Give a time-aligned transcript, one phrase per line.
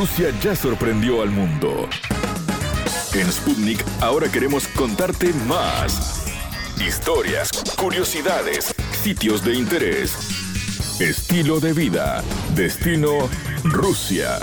[0.00, 1.86] Rusia ya sorprendió al mundo.
[3.12, 6.24] En Sputnik ahora queremos contarte más.
[6.80, 10.16] Historias, curiosidades, sitios de interés,
[11.00, 12.24] estilo de vida,
[12.54, 13.28] destino
[13.62, 14.38] Rusia.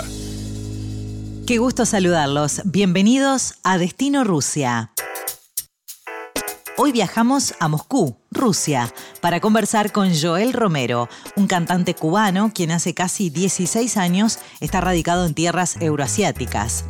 [1.44, 2.62] Qué gusto saludarlos.
[2.64, 4.92] Bienvenidos a Destino Rusia.
[6.80, 12.94] Hoy viajamos a Moscú, Rusia, para conversar con Joel Romero, un cantante cubano quien hace
[12.94, 16.84] casi 16 años está radicado en tierras euroasiáticas.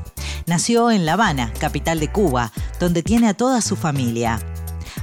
[0.45, 4.39] Nació en La Habana, capital de Cuba, donde tiene a toda su familia.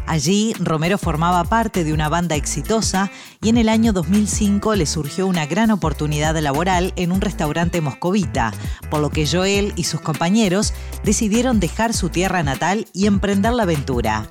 [0.06, 3.10] Allí, Romero formaba parte de una banda exitosa
[3.42, 8.54] y en el año 2005 le surgió una gran oportunidad laboral en un restaurante moscovita,
[8.92, 13.64] por lo que Joel y sus compañeros decidieron dejar su tierra natal y emprender la
[13.64, 14.30] aventura.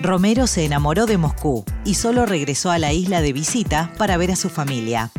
[0.00, 4.30] Romero se enamoró de Moscú y solo regresó a la isla de visita para ver
[4.30, 5.10] a su familia.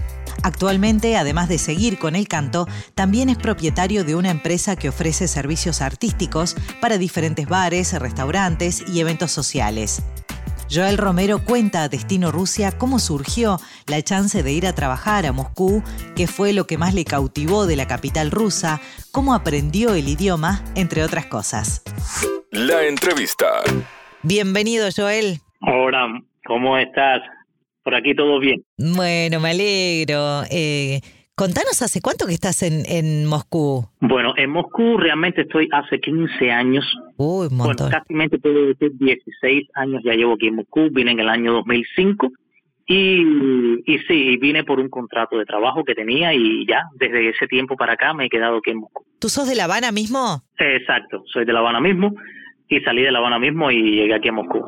[0.41, 2.65] Actualmente, además de seguir con el canto,
[2.95, 9.01] también es propietario de una empresa que ofrece servicios artísticos para diferentes bares, restaurantes y
[9.01, 10.01] eventos sociales.
[10.71, 15.33] Joel Romero cuenta a Destino Rusia cómo surgió la chance de ir a trabajar a
[15.33, 15.83] Moscú,
[16.15, 18.79] qué fue lo que más le cautivó de la capital rusa,
[19.11, 21.81] cómo aprendió el idioma, entre otras cosas.
[22.51, 23.47] La entrevista.
[24.21, 25.37] Bienvenido, Joel.
[25.61, 27.21] Hola, ¿cómo estás?
[27.83, 28.61] Por aquí todo bien.
[28.77, 30.41] Bueno, me alegro.
[30.51, 30.99] Eh,
[31.35, 33.85] contanos, ¿hace cuánto que estás en, en Moscú?
[34.01, 36.85] Bueno, en Moscú realmente estoy hace 15 años.
[37.15, 37.89] Uy, un montón.
[37.89, 40.89] Bueno, casi puedo decir 16 años ya llevo aquí en Moscú.
[40.91, 42.27] Vine en el año 2005
[42.87, 43.21] y,
[43.85, 47.77] y sí, vine por un contrato de trabajo que tenía y ya, desde ese tiempo
[47.77, 49.05] para acá me he quedado aquí en Moscú.
[49.19, 50.43] ¿Tú sos de La Habana mismo?
[50.57, 52.13] Exacto, soy de La Habana mismo
[52.69, 54.63] y salí de La Habana mismo y llegué aquí a Moscú.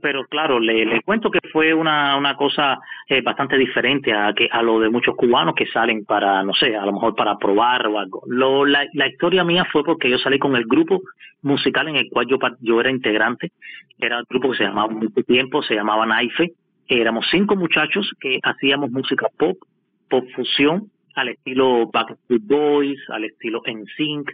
[0.00, 4.62] Pero claro, le, cuento que fue una, una cosa eh, bastante diferente a, que, a
[4.62, 7.98] lo de muchos cubanos que salen para, no sé, a lo mejor para probar o
[7.98, 8.22] algo.
[8.26, 11.02] Lo, la, la historia mía fue porque yo salí con el grupo
[11.42, 13.52] musical en el cual yo, yo era integrante.
[13.98, 16.52] Era el grupo que se llamaba mucho tiempo, se llamaba Naife.
[16.88, 19.58] Éramos cinco muchachos que hacíamos música pop,
[20.08, 24.30] pop fusión, al estilo Backstreet Boys, al estilo NSYNC,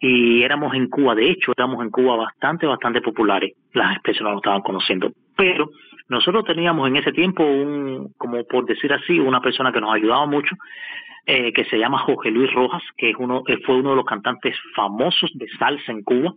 [0.00, 4.38] y éramos en Cuba, de hecho, éramos en Cuba bastante, bastante populares, las personas lo
[4.38, 5.70] estaban conociendo, pero
[6.08, 10.26] nosotros teníamos en ese tiempo un, como por decir así, una persona que nos ayudaba
[10.26, 10.54] mucho,
[11.26, 14.56] eh, que se llama Jorge Luis Rojas, que es uno, fue uno de los cantantes
[14.74, 16.34] famosos de salsa en Cuba,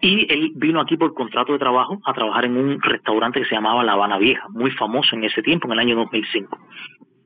[0.00, 3.54] y él vino aquí por contrato de trabajo a trabajar en un restaurante que se
[3.54, 6.58] llamaba La Habana Vieja, muy famoso en ese tiempo, en el año 2005.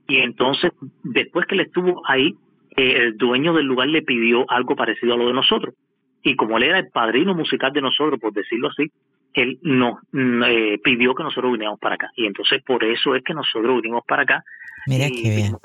[0.06, 2.34] Y entonces, después que él estuvo ahí,
[2.78, 5.74] el dueño del lugar le pidió algo parecido a lo de nosotros.
[6.22, 8.90] Y como él era el padrino musical de nosotros, por decirlo así,
[9.34, 12.10] él nos eh, pidió que nosotros viniéramos para acá.
[12.16, 14.44] Y entonces por eso es que nosotros vinimos para acá.
[14.86, 15.56] Mira qué bien.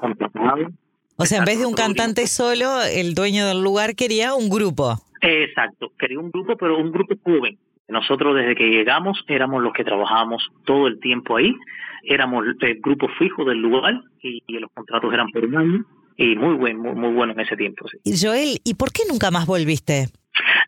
[1.16, 4.96] O sea, en vez de un cantante solo, el dueño del lugar quería un grupo.
[5.22, 7.58] Exacto, quería un grupo, pero un grupo joven.
[7.88, 11.56] Nosotros desde que llegamos éramos los que trabajábamos todo el tiempo ahí,
[12.04, 15.86] éramos el grupo fijo del lugar y, y los contratos eran por un año
[16.18, 17.86] y muy buen, muy, muy bueno en ese tiempo.
[17.88, 18.16] Sí.
[18.20, 20.08] Joel, ¿y por qué nunca más volviste?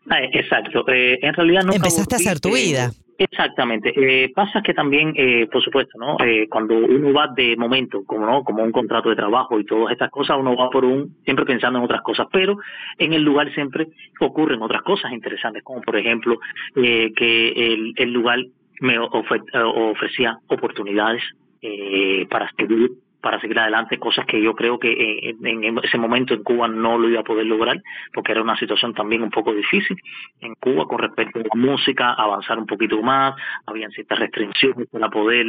[0.08, 1.72] Ah, exacto, eh, en realidad no.
[1.72, 2.90] Empezaste a hacer tu vida.
[3.18, 3.92] Exactamente.
[3.96, 6.16] Eh, pasa que también, eh, por supuesto, ¿no?
[6.24, 9.92] Eh, cuando uno va de momento, como no, como un contrato de trabajo y todas
[9.92, 12.58] estas cosas, uno va por un siempre pensando en otras cosas, pero
[12.98, 13.88] en el lugar siempre
[14.20, 16.38] ocurren otras cosas interesantes, como por ejemplo
[16.76, 18.38] eh, que el, el lugar
[18.80, 21.22] me ofre, ofrecía oportunidades
[21.62, 22.90] eh, para estudiar
[23.20, 27.08] para seguir adelante, cosas que yo creo que en, ese momento en Cuba no lo
[27.08, 27.82] iba a poder lograr,
[28.12, 29.96] porque era una situación también un poco difícil
[30.40, 33.34] en Cuba con respecto a la música, avanzar un poquito más,
[33.66, 35.46] habían ciertas restricciones para poder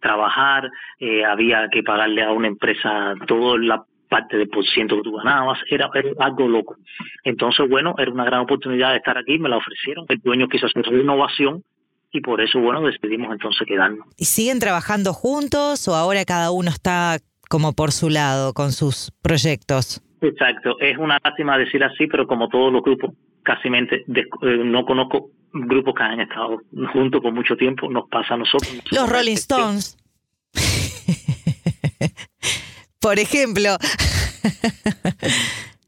[0.00, 5.02] trabajar, eh, había que pagarle a una empresa toda la parte del por ciento que
[5.02, 6.76] tú ganabas, era, era, algo loco.
[7.24, 10.66] Entonces, bueno, era una gran oportunidad de estar aquí, me la ofrecieron, el dueño quiso
[10.66, 11.62] hacer renovación
[12.12, 14.06] y por eso, bueno, decidimos entonces quedarnos.
[14.16, 17.18] ¿Y siguen trabajando juntos o ahora cada uno está
[17.48, 20.02] como por su lado con sus proyectos?
[20.20, 23.12] Exacto, es una lástima decir así, pero como todos los grupos,
[23.42, 24.24] casi mente, eh,
[24.64, 26.60] no conozco grupos que han estado
[26.92, 28.82] juntos por mucho tiempo, nos pasa a nosotros.
[28.90, 29.96] Los Rolling Stones.
[33.00, 33.76] por ejemplo.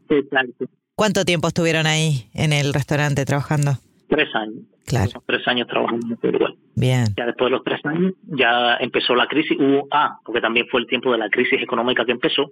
[0.09, 0.67] Exacto.
[0.95, 3.79] ¿Cuánto tiempo estuvieron ahí en el restaurante trabajando?
[4.09, 4.65] Tres años.
[4.89, 5.23] Claro.
[5.27, 6.55] tres años trabajando en Uruguay.
[6.75, 7.05] Bien.
[7.17, 9.59] Ya después de los tres años, ya empezó la crisis.
[9.59, 12.51] Hubo, ah, porque también fue el tiempo de la crisis económica que empezó.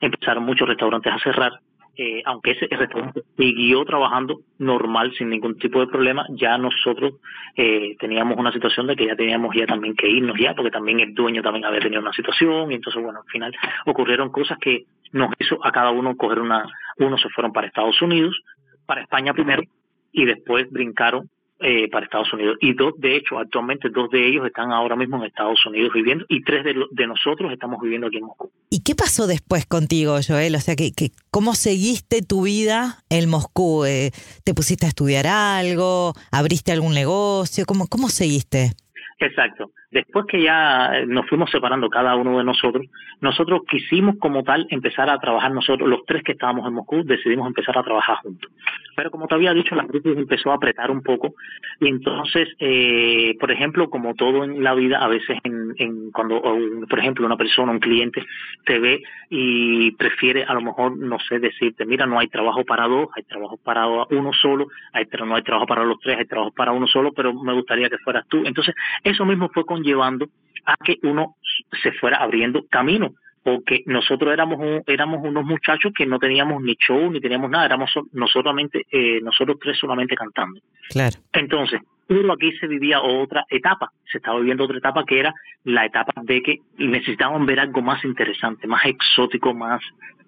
[0.00, 1.52] Empezaron muchos restaurantes a cerrar.
[1.96, 7.14] Eh, aunque ese restaurante siguió trabajando normal, sin ningún tipo de problema, ya nosotros
[7.56, 10.98] eh, teníamos una situación de que ya teníamos ya también que irnos ya, porque también
[10.98, 13.54] el dueño también había tenido una situación, y entonces, bueno, al final
[13.86, 16.66] ocurrieron cosas que nos hizo a cada uno coger una,
[16.98, 18.40] unos se fueron para Estados Unidos,
[18.86, 19.62] para España primero,
[20.10, 21.30] y después brincaron
[21.60, 22.56] eh, para Estados Unidos.
[22.60, 26.24] Y dos, de hecho, actualmente dos de ellos están ahora mismo en Estados Unidos viviendo
[26.28, 28.50] y tres de, de nosotros estamos viviendo aquí en Moscú.
[28.70, 30.56] ¿Y qué pasó después contigo, Joel?
[30.56, 33.84] O sea, que, que ¿cómo seguiste tu vida en Moscú?
[33.84, 34.10] Eh,
[34.42, 36.14] ¿Te pusiste a estudiar algo?
[36.32, 37.66] ¿Abriste algún negocio?
[37.66, 38.72] ¿Cómo, cómo seguiste?
[39.18, 39.70] Exacto.
[39.90, 42.86] Después que ya nos fuimos separando cada uno de nosotros,
[43.20, 47.46] nosotros quisimos como tal empezar a trabajar nosotros, los tres que estábamos en Moscú, decidimos
[47.46, 48.50] empezar a trabajar juntos.
[48.96, 51.34] Pero como te había dicho, la crisis empezó a apretar un poco
[51.80, 56.40] y entonces, eh, por ejemplo, como todo en la vida, a veces en, en cuando,
[56.88, 58.24] por ejemplo, una persona, un cliente
[58.64, 62.86] te ve y prefiere a lo mejor, no sé, decirte, mira, no hay trabajo para
[62.86, 66.26] dos, hay trabajo para uno solo, hay, pero no hay trabajo para los tres, hay
[66.26, 68.42] trabajo para uno solo, pero me gustaría que fueras tú.
[68.44, 68.74] Entonces,
[69.04, 70.26] eso mismo fue con llevando
[70.66, 71.36] a que uno
[71.82, 73.12] se fuera abriendo camino
[73.44, 77.90] porque nosotros éramos éramos unos muchachos que no teníamos ni show ni teníamos nada éramos
[78.12, 78.54] nosotros
[78.90, 80.60] eh, nosotros tres solamente cantando.
[80.88, 81.16] Claro.
[81.32, 85.34] Entonces pero aquí se vivía otra etapa se estaba viviendo otra etapa que era
[85.64, 89.82] la etapa de que necesitaban ver algo más interesante más exótico más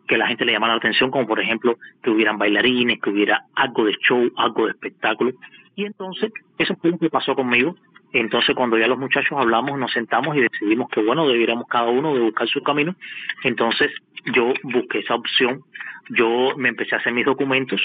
[0.07, 3.45] que la gente le llamara la atención como por ejemplo que hubieran bailarines que hubiera
[3.55, 5.33] algo de show algo de espectáculo.
[5.75, 7.77] Y entonces eso fue lo que pasó conmigo
[8.19, 12.15] entonces, cuando ya los muchachos hablamos, nos sentamos y decidimos que, bueno, debiéramos cada uno
[12.15, 12.95] de buscar su camino.
[13.43, 13.91] Entonces,
[14.35, 15.63] yo busqué esa opción.
[16.11, 17.81] Yo me empecé a hacer mis documentos,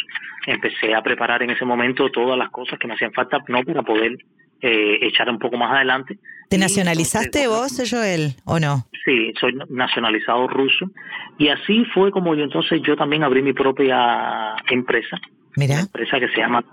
[0.46, 3.82] empecé a preparar en ese momento todas las cosas que me hacían falta, no para
[3.82, 4.18] poder
[4.62, 6.20] eh, echar un poco más adelante.
[6.48, 8.86] ¿Te nacionalizaste vos, Joel, o no?
[9.06, 10.92] Sí, soy nacionalizado ruso.
[11.40, 15.20] Y así fue como yo entonces yo también abrí mi propia empresa.
[15.56, 15.74] Mira.
[15.76, 16.64] Una empresa que se llama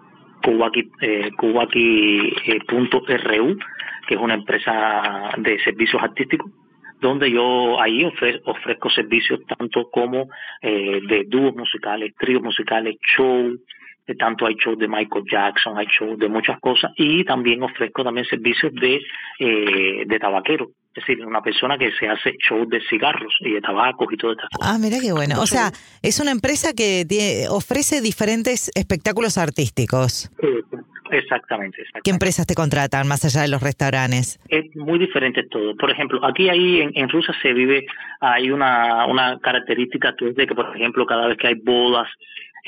[0.42, 1.30] Cubaqui, eh,
[2.46, 2.60] eh
[4.06, 6.50] que es una empresa de servicios artísticos,
[7.00, 10.28] donde yo ahí ofrezco servicios tanto como
[10.62, 13.54] eh, de dúos musicales, tríos musicales, show,
[14.06, 18.02] de tanto hay shows de Michael Jackson, hay shows de muchas cosas y también ofrezco
[18.02, 19.00] también servicios de,
[19.38, 23.60] eh, de tabaquero, es decir, una persona que se hace shows de cigarros y de
[23.60, 24.74] tabacos y todo estas cosas.
[24.74, 25.40] Ah, mira qué bueno.
[25.40, 25.72] o sea,
[26.02, 30.30] es una empresa que ofrece diferentes espectáculos artísticos.
[31.10, 34.38] Exactamente, ¿Qué empresas te contratan más allá de los restaurantes?
[34.48, 35.74] Es muy diferente todo.
[35.76, 37.86] Por ejemplo, aquí ahí en, en Rusia se vive,
[38.20, 42.08] hay una, una característica que es de que, por ejemplo, cada vez que hay bodas,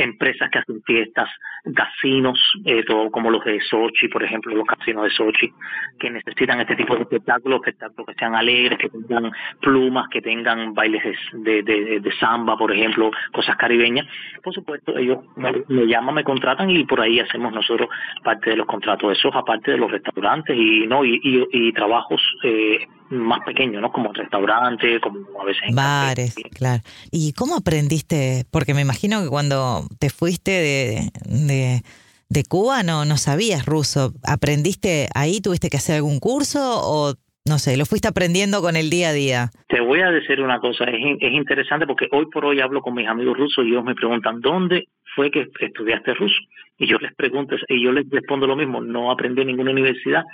[0.00, 1.28] empresas que hacen fiestas,
[1.74, 5.52] casinos, eh, todo como los de Sochi, por ejemplo, los casinos de Sochi,
[5.98, 9.30] que necesitan este tipo de espectáculos, espectáculos que sean alegres, que tengan
[9.60, 11.02] plumas, que tengan bailes
[11.32, 14.06] de, samba, por ejemplo, cosas caribeñas.
[14.42, 17.88] Por supuesto, ellos me, llaman, me contratan y por ahí hacemos nosotros
[18.22, 22.20] parte de los contratos de esos, aparte de los restaurantes y no y, y, trabajos
[22.42, 23.92] eh, más pequeños, ¿no?
[23.92, 25.74] Como restaurantes, como a veces...
[25.74, 26.82] Bares, claro.
[27.10, 28.44] ¿Y cómo aprendiste?
[28.50, 31.82] Porque me imagino que cuando te fuiste de, de,
[32.28, 34.12] de, Cuba no, no sabías ruso.
[34.26, 35.40] ¿Aprendiste ahí?
[35.40, 37.14] ¿Tuviste que hacer algún curso o
[37.46, 39.50] no sé, lo fuiste aprendiendo con el día a día?
[39.68, 42.94] Te voy a decir una cosa, es, es interesante porque hoy por hoy hablo con
[42.94, 46.36] mis amigos rusos y ellos me preguntan, ¿dónde fue que estudiaste ruso?
[46.78, 50.24] Y yo les pregunto, y yo les respondo lo mismo, no aprendí en ninguna universidad.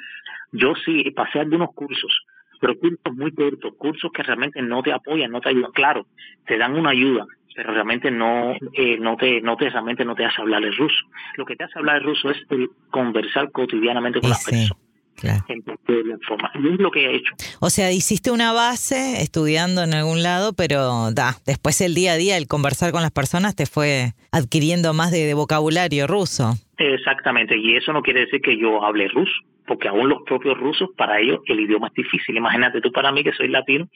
[0.53, 2.25] Yo sí pasé algunos cursos,
[2.61, 5.73] pero cursos muy cortos, cursos que realmente no te apoyan, no te ayudan.
[5.73, 6.07] Claro,
[6.47, 10.25] te dan una ayuda, pero realmente no eh, no te no te realmente no te
[10.25, 10.97] hace hablar el ruso.
[11.37, 14.87] Lo que te hace hablar el ruso es el conversar cotidianamente con las personas.
[15.17, 15.45] Claro.
[15.49, 17.33] Y es lo que he hecho.
[17.61, 22.17] O sea, hiciste una base estudiando en algún lado, pero da, después el día a
[22.17, 26.57] día, el conversar con las personas te fue adquiriendo más de vocabulario ruso.
[26.77, 29.33] Exactamente, y eso no quiere decir que yo hable ruso
[29.67, 32.37] porque aún los propios rusos, para ellos el idioma es difícil.
[32.37, 33.89] Imagínate tú para mí que soy latino,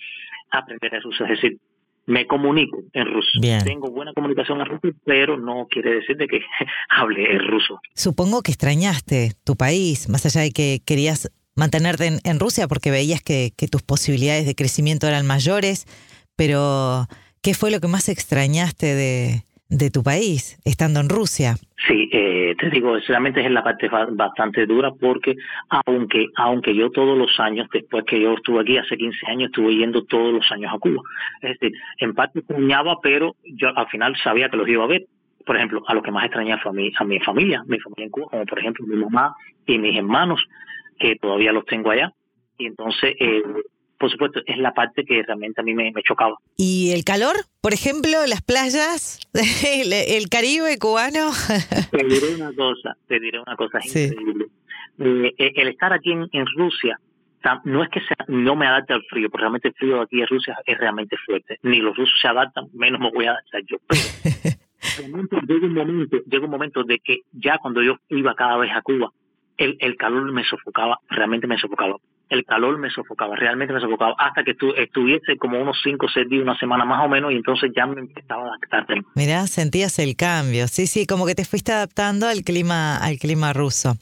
[0.50, 1.58] aprender el ruso, es decir,
[2.06, 3.40] me comunico en ruso.
[3.64, 6.40] Tengo buena comunicación en ruso, pero no quiere decir de que
[6.88, 7.80] hable el ruso.
[7.94, 13.22] Supongo que extrañaste tu país, más allá de que querías mantenerte en, Rusia porque veías
[13.22, 15.86] que, que tus posibilidades de crecimiento eran mayores,
[16.36, 17.06] pero
[17.42, 21.54] ¿qué fue lo que más extrañaste de, de tu país, estando en Rusia.
[21.86, 25.36] Sí, eh, te digo, realmente es la parte bastante dura porque
[25.68, 29.76] aunque aunque yo todos los años, después que yo estuve aquí hace 15 años, estuve
[29.76, 31.02] yendo todos los años a Cuba.
[31.40, 35.06] Es decir, en parte extrañaba, pero yo al final sabía que los iba a ver.
[35.46, 38.04] Por ejemplo, a lo que más extrañaba fue a mi, a mi familia, mi familia
[38.04, 39.34] en Cuba, como por ejemplo mi mamá
[39.66, 40.44] y mis hermanos,
[40.98, 42.12] que todavía los tengo allá.
[42.58, 43.42] Y entonces, eh,
[44.00, 46.34] por supuesto, es la parte que realmente a mí me, chocaba.
[46.56, 47.36] ¿Y el calor?
[47.60, 51.30] Por ejemplo, las playas, el, Caribe cubano.
[51.90, 54.46] te diré una cosa, te diré una cosa increíble.
[54.98, 56.98] Eh, eh, el estar aquí en, Rusia,
[57.64, 60.28] no es que sea, no me adapte al frío, porque realmente el frío aquí en
[60.28, 61.58] Rusia es realmente fuerte.
[61.62, 63.76] Ni los rusos se adaptan, menos me voy a adaptar yo.
[65.28, 68.72] Pero llega un momento, llega un momento de que ya cuando yo iba cada vez
[68.74, 69.10] a Cuba,
[69.58, 71.96] el, el calor me sofocaba, realmente me sofocaba.
[72.30, 76.28] El calor me sofocaba, realmente me sofocaba, hasta que estuviese como unos 5 o 6
[76.28, 78.86] días, una semana más o menos, y entonces ya me empezaba a adaptar.
[79.14, 83.52] Mirá, sentías el cambio, sí, sí, como que te fuiste adaptando al clima, al clima
[83.52, 83.96] ruso.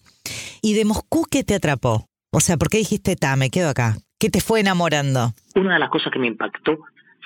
[0.62, 2.04] ¿Y de Moscú qué te atrapó?
[2.30, 3.97] O sea, ¿por qué dijiste, ta, me quedo acá?
[4.18, 5.32] ¿Qué te fue enamorando?
[5.54, 6.78] Una de las cosas que me impactó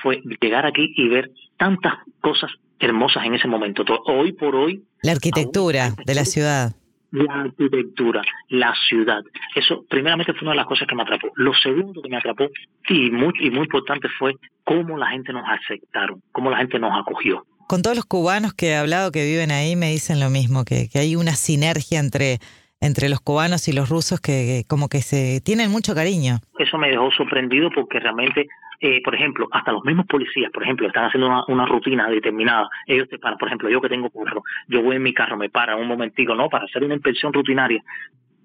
[0.02, 3.84] fue llegar aquí y ver tantas cosas hermosas en ese momento.
[4.06, 4.84] Hoy por hoy...
[5.02, 6.72] La arquitectura de la ciudad.
[7.12, 9.22] La arquitectura, la ciudad.
[9.54, 11.30] Eso, primeramente, fue una de las cosas que me atrapó.
[11.36, 12.48] Lo segundo que me atrapó,
[12.88, 16.98] y muy, y muy importante, fue cómo la gente nos aceptaron, cómo la gente nos
[16.98, 17.46] acogió.
[17.68, 20.88] Con todos los cubanos que he hablado que viven ahí, me dicen lo mismo, que,
[20.88, 22.38] que hay una sinergia entre
[22.82, 26.40] entre los cubanos y los rusos que, como que se tienen mucho cariño.
[26.58, 28.48] Eso me dejó sorprendido porque realmente,
[28.84, 32.68] eh, por ejemplo, hasta los mismos policías, por ejemplo, están haciendo una, rutina determinada.
[32.86, 35.48] Ellos te paran, por ejemplo, yo que tengo carro, yo voy en mi carro, me
[35.48, 36.48] paran un momentico, ¿no?
[36.48, 37.80] Para hacer una inspección rutinaria.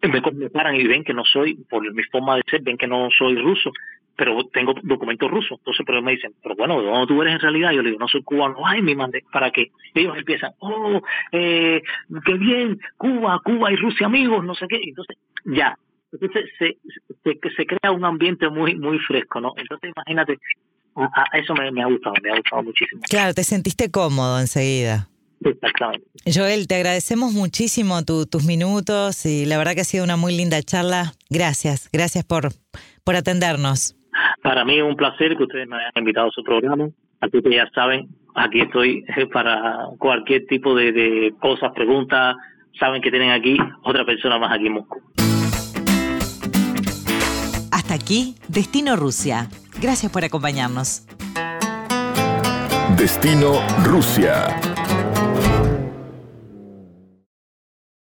[0.03, 2.86] Me, me paran y ven que no soy, por mi forma de ser, ven que
[2.86, 3.72] no soy ruso
[4.17, 5.60] pero tengo documentos rusos.
[5.60, 7.72] Entonces, pero me dicen, pero bueno, ¿de dónde tú eres en realidad?
[7.72, 8.56] Yo le digo, no soy cubano.
[8.65, 11.01] Ay, me mandé, para que ellos empiezan, oh,
[11.32, 11.84] eh,
[12.25, 14.79] qué bien, Cuba, Cuba y Rusia amigos, no sé qué.
[14.84, 15.77] Entonces, ya.
[16.11, 16.77] Entonces, se,
[17.23, 19.53] se, se crea un ambiente muy, muy fresco, ¿no?
[19.57, 20.37] Entonces, imagínate,
[20.97, 23.01] a, eso me, ha gustado, me ha gustado muchísimo.
[23.09, 25.09] Claro, te sentiste cómodo enseguida.
[25.43, 26.07] Exactamente.
[26.33, 30.61] Joel, te agradecemos muchísimo tus minutos y la verdad que ha sido una muy linda
[30.63, 31.13] charla.
[31.29, 32.49] Gracias, gracias por,
[33.03, 33.95] por atendernos.
[34.41, 36.89] Para mí es un placer que ustedes me hayan invitado a su programa.
[37.19, 42.35] Así que ya saben, aquí estoy para cualquier tipo de, cosas, preguntas.
[42.79, 45.01] Saben que tienen aquí otra persona más aquí en Moscú.
[47.97, 49.49] Aquí, Destino Rusia.
[49.81, 51.01] Gracias por acompañarnos.
[52.95, 54.61] Destino Rusia.